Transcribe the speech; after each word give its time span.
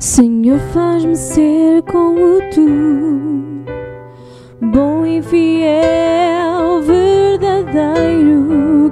Senhor, 0.00 0.58
faz-me 0.72 1.16
ser 1.16 1.82
como 1.82 2.38
tu, 2.54 3.64
bom 4.60 5.04
e 5.04 5.20
fiel, 5.22 6.82
verdadeiro. 6.82 8.13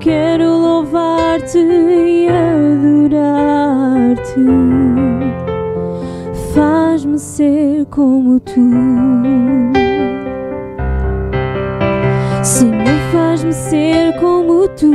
Quero 0.00 0.44
louvar-te 0.44 1.58
e 1.58 2.28
adorar-te. 3.10 3.18
Faz-me 6.54 7.18
ser 7.18 7.84
como 7.86 8.38
tu. 8.38 8.70
Senhor, 12.44 12.98
faz-me 13.12 13.52
ser 13.52 14.14
como 14.20 14.68
tu, 14.68 14.92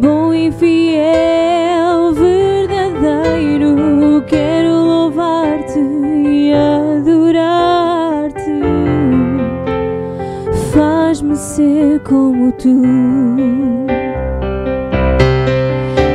bom 0.00 0.34
e 0.34 0.50
fiel, 0.52 1.37
ser 11.48 12.00
como 12.00 12.52
tu. 12.52 12.82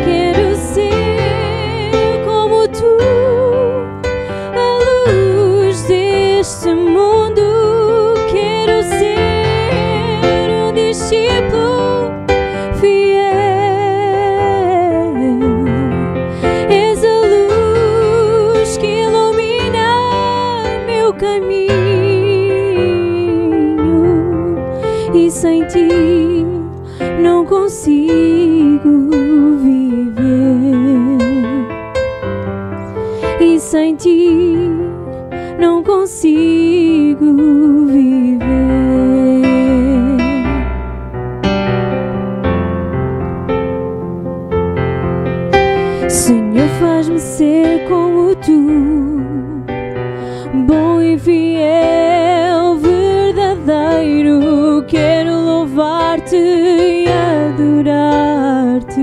Quero 0.06 0.56
ser 0.56 2.24
como 2.24 2.68
tu, 2.68 2.98
a 4.56 4.68
luz 4.88 5.88
deste 5.88 6.74
mundo. 6.76 8.14
Quero 8.32 8.84
ser 8.84 10.48
um 10.68 10.72
discípulo 10.72 12.12
fiel. 12.80 13.24
És 16.70 17.04
a 17.04 17.18
luz 17.34 18.78
que 18.78 19.02
ilumina 19.06 19.88
meu 20.86 21.12
caminho 21.14 21.83
sem 25.64 25.68
ti 25.68 26.46
não 27.22 27.46
consigo 27.46 29.10
viver. 29.62 31.18
E 33.40 33.60
sem 33.60 33.96
ti 33.96 34.70
não 35.60 35.84
consigo 35.84 37.26
viver. 37.86 38.44
Senhor, 46.10 46.68
faz-me 46.80 47.20
ser 47.20 47.86
como 47.88 48.36
tu, 48.36 49.22
bom 50.68 51.02
e 51.02 51.18
fiel, 51.18 52.13
louvar-te 56.14 56.36
e 56.36 57.06
adorar-te. 57.08 59.02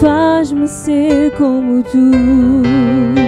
Faz-me 0.00 0.68
ser 0.68 1.32
como 1.32 1.82
tu. 1.82 3.23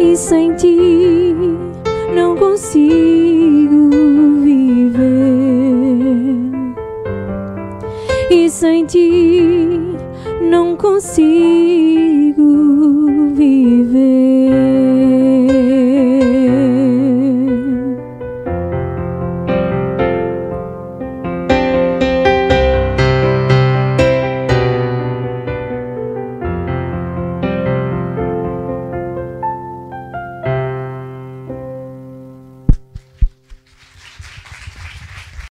E 0.00 0.16
sem 0.16 0.54
ti 0.54 1.34
não 2.14 2.36
consigo 2.36 3.90
viver. 4.42 5.04
E 8.30 8.50
sem 8.50 8.84
ti 8.84 9.96
não 10.40 10.76
consigo 10.76 11.63